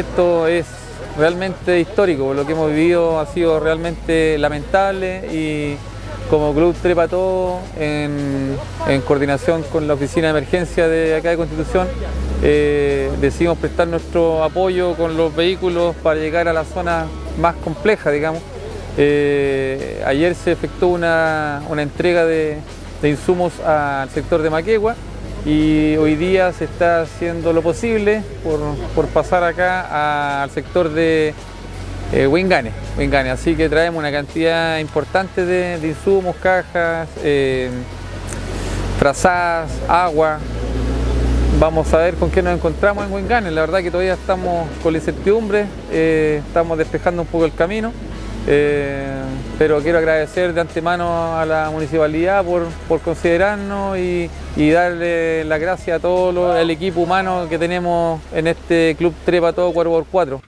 [0.00, 0.66] esto es
[1.18, 5.76] realmente histórico, lo que hemos vivido ha sido realmente lamentable y
[6.28, 8.56] como Club Trepa Todo, en,
[9.06, 11.88] coordinación con la Oficina de Emergencia de acá de Constitución,
[12.42, 17.06] eh, decidimos prestar nuestro apoyo con los vehículos para llegar a la zona
[17.40, 18.40] más compleja, digamos.
[18.96, 22.58] Eh, ayer se efectuó una, entrega de,
[23.02, 24.94] insumos al sector de Maquegua
[25.44, 28.22] y hoy día se está haciendo lo posible
[28.94, 31.34] por pasar acá al sector de
[32.12, 32.72] eh, Wingane,
[33.30, 37.70] Así que traemos una cantidad importante de, insumos, cajas, eh,
[39.86, 40.40] agua.
[41.60, 43.52] Vamos a ver con qué nos encontramos en Wingane.
[43.52, 47.92] La verdad que todavía estamos con la incertidumbre, eh, estamos despejando un poco el camino.
[48.46, 49.22] Eh,
[49.58, 56.00] pero quiero agradecer de antemano a la municipalidad por, considerarnos y, darle las gracias a
[56.00, 60.40] todo el equipo humano que tenemos en este Club Trepa Todo 4x4.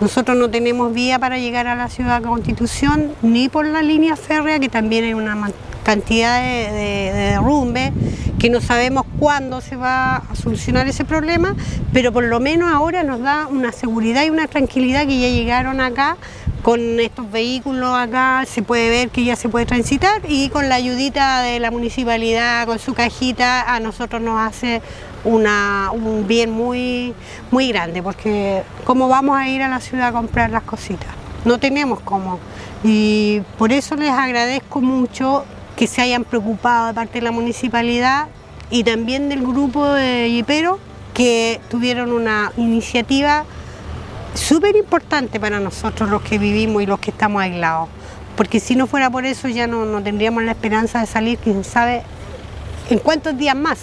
[0.00, 4.16] Nosotros no tenemos vía para llegar a la ciudad de Constitución, ni por la línea
[4.16, 5.50] férrea, que también hay una
[5.82, 7.92] cantidad de, derrumbe,
[8.38, 11.54] que no sabemos cuándo se va a solucionar ese problema,
[11.92, 15.82] pero por lo menos ahora nos da una seguridad y una tranquilidad que ya llegaron
[15.82, 16.16] acá
[16.62, 20.74] con estos vehículos acá se puede ver que ya se puede transitar y con la
[20.74, 24.82] ayudita de la municipalidad, con su cajita, a nosotros nos hace
[25.24, 27.14] un bien muy,
[27.50, 31.08] muy grande, porque ¿cómo vamos a ir a la ciudad a comprar las cositas?
[31.44, 32.38] No tenemos cómo.
[32.84, 35.44] Y por eso les agradezco mucho
[35.76, 38.28] que se hayan preocupado de parte de la municipalidad
[38.70, 40.78] y también del grupo de Yipero,
[41.14, 43.44] que tuvieron una iniciativa
[44.34, 47.88] súper importante para nosotros los que vivimos y los que estamos aislados.
[48.36, 52.02] Porque si no fuera por eso ya no, tendríamos la esperanza de salir, quién sabe,
[52.88, 53.78] en cuántos días más.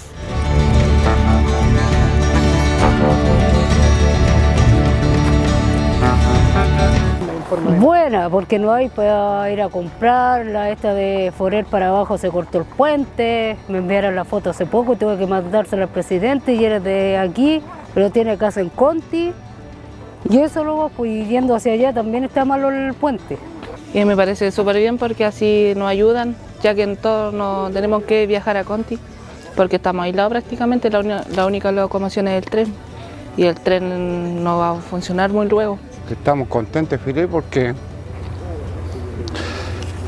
[7.79, 12.29] Buena, porque no hay para ir a comprar, la esta de Forer para abajo se
[12.29, 16.65] cortó el puente, me enviaron la foto hace poco, tuve que mandársela al presidente y
[16.65, 17.61] era de aquí,
[17.93, 19.33] pero tiene casa en Conti.
[20.29, 23.37] Y eso luego, pues yendo hacia allá también está malo el puente.
[23.93, 28.03] Y me parece súper bien porque así nos ayudan, ya que en todos no tenemos
[28.03, 28.99] que viajar a Conti,
[29.55, 32.73] porque estamos aislados prácticamente, la, la única locomoción es el tren
[33.37, 35.79] y el tren no va a funcionar muy luego.
[36.09, 37.73] Estamos contentos, Filipe, porque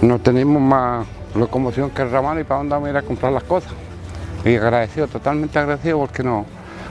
[0.01, 1.05] no tenemos más
[1.35, 3.71] locomoción que el ramal y para dónde vamos a ir a comprar las cosas.
[4.45, 6.45] Y agradecido, totalmente agradecido porque no,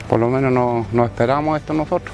[0.07, 2.13] por lo menos no, esperamos esto nosotros.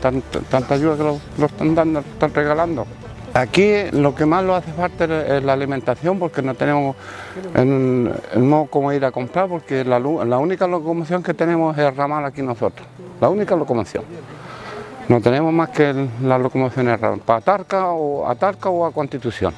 [0.00, 2.86] Tanta, ayuda que lo, están dando, están regalando.
[3.32, 6.96] Aquí lo que más lo hace falta es la alimentación porque no tenemos
[7.54, 11.94] el, modo como ir a comprar porque la, la única locomoción que tenemos es el
[11.94, 12.86] ramal aquí nosotros,
[13.20, 14.02] la única locomoción.
[15.10, 16.86] No tenemos más que la locomoción
[17.24, 19.52] para Atarca o, Atarca o a Constitución.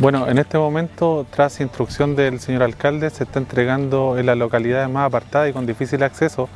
[0.00, 4.88] Bueno, en este momento, tras instrucción del señor alcalde, se está entregando en las localidades
[4.88, 6.48] más apartadas y con difícil acceso,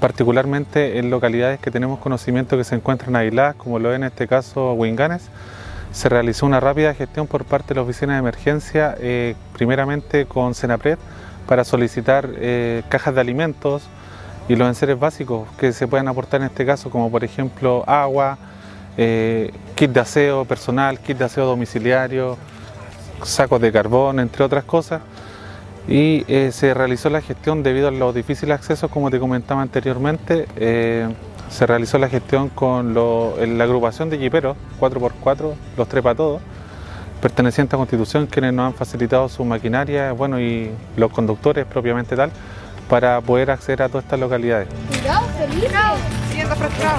[0.00, 4.26] particularmente en localidades que tenemos conocimiento que se encuentran aisladas, como lo es en este
[4.26, 5.28] caso Huinganes,
[5.92, 10.52] se realizó una rápida gestión por parte de la Oficina de Emergencia, eh, primeramente con
[10.52, 10.98] Senapred,
[11.46, 13.84] para solicitar eh, cajas de alimentos
[14.48, 18.36] y los enseres básicos que se pueden aportar en este caso, como por ejemplo agua,
[18.98, 22.36] eh, kit de aseo personal, kit de aseo domiciliario,
[23.22, 25.00] sacos de carbón, entre otras cosas.
[25.88, 30.46] Y eh, se realizó la gestión debido a los difíciles accesos, como te comentaba anteriormente,
[31.48, 36.42] se realizó la gestión con la agrupación de jiperos 4x4, los trepa todos,
[37.20, 42.30] pertenecientes a Constitución, quienes nos han facilitado su maquinaria bueno, y los conductores propiamente tal,
[42.88, 44.68] para poder acceder a todas estas localidades.
[44.90, 45.68] Cuidado, Felipe.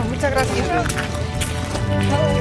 [0.09, 1.28] Muchas gracias.
[2.07, 2.38] cold.